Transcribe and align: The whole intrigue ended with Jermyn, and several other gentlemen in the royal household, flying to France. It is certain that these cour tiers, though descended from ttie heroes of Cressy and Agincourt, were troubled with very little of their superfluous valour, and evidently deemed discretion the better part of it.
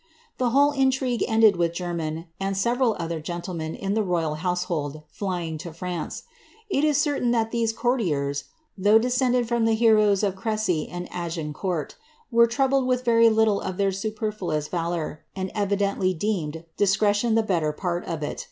The 0.39 0.49
whole 0.49 0.71
intrigue 0.71 1.23
ended 1.27 1.57
with 1.57 1.73
Jermyn, 1.73 2.25
and 2.39 2.57
several 2.57 2.95
other 2.99 3.19
gentlemen 3.21 3.75
in 3.75 3.93
the 3.93 4.01
royal 4.01 4.33
household, 4.33 5.03
flying 5.11 5.59
to 5.59 5.71
France. 5.71 6.23
It 6.71 6.83
is 6.83 6.99
certain 6.99 7.29
that 7.33 7.51
these 7.51 7.71
cour 7.71 7.97
tiers, 7.99 8.45
though 8.75 8.97
descended 8.97 9.47
from 9.47 9.63
ttie 9.67 9.75
heroes 9.75 10.23
of 10.23 10.35
Cressy 10.35 10.89
and 10.89 11.07
Agincourt, 11.11 11.97
were 12.31 12.47
troubled 12.47 12.87
with 12.87 13.05
very 13.05 13.29
little 13.29 13.61
of 13.61 13.77
their 13.77 13.91
superfluous 13.91 14.67
valour, 14.67 15.23
and 15.35 15.51
evidently 15.53 16.15
deemed 16.15 16.65
discretion 16.77 17.35
the 17.35 17.43
better 17.43 17.71
part 17.71 18.03
of 18.05 18.23
it. 18.23 18.39